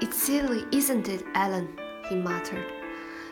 [0.00, 1.78] It's silly, isn't it, Ellen?
[2.08, 2.64] he muttered.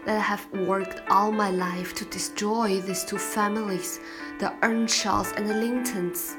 [0.04, 4.00] That I have worked all my life to destroy these two families,
[4.38, 6.36] the Earnshaws and the Lintons.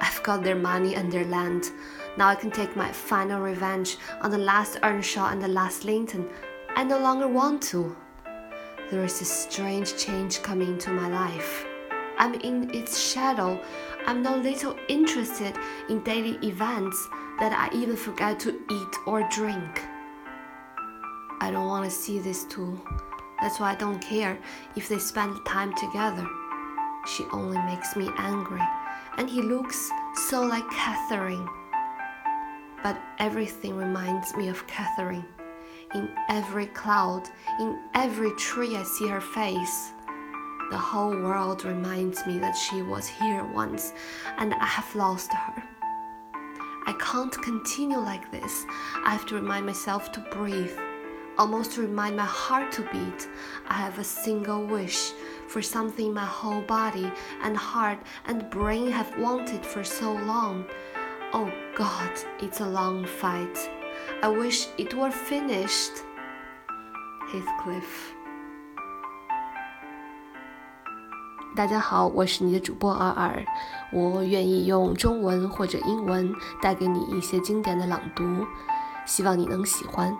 [0.00, 1.70] I've got their money and their land.
[2.16, 6.28] Now I can take my final revenge on the last Earnshaw and the last Linton.
[6.74, 7.96] I no longer want to.
[8.90, 11.66] There is a strange change coming into my life.
[12.18, 13.60] I'm in its shadow.
[14.06, 15.56] I'm no little interested
[15.88, 17.08] in daily events
[17.38, 19.82] that I even forget to eat or drink.
[21.40, 22.78] I don't want to see these two.
[23.40, 24.38] That's why I don't care
[24.76, 26.26] if they spend time together.
[27.06, 28.60] She only makes me angry,
[29.16, 29.90] and he looks
[30.28, 31.48] so like Catherine.
[32.82, 35.24] But everything reminds me of Catherine.
[35.94, 39.92] In every cloud, in every tree, I see her face.
[40.70, 43.94] The whole world reminds me that she was here once,
[44.36, 45.67] and I have lost her.
[47.10, 48.66] Can't continue like this.
[49.02, 50.76] I have to remind myself to breathe,
[51.38, 53.26] almost to remind my heart to beat.
[53.66, 55.12] I have a single wish
[55.46, 57.10] for something my whole body
[57.42, 60.66] and heart and brain have wanted for so long.
[61.32, 63.56] Oh God, it's a long fight.
[64.22, 65.92] I wish it were finished.
[67.32, 68.17] Heathcliff.
[71.56, 73.44] 大家好，我是你的主播尔尔，
[73.92, 76.32] 我愿意用中文或者英文
[76.62, 78.46] 带给你一些经典的朗读，
[79.04, 80.16] 希望你能喜欢。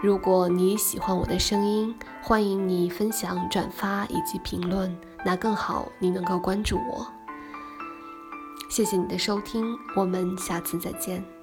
[0.00, 7.06] 如果你喜欢我的声音，欢迎你分享、转发以及评论，那更好，你能够关注我。
[8.68, 11.37] 谢谢你的收听，我们下次再见。